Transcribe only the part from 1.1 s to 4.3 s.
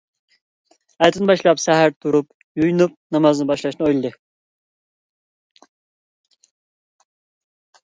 باشلاپ سەھەر تۇرۇپ يۇيۇنۇپ، نامازنى باشلاشنى ئويلىدى.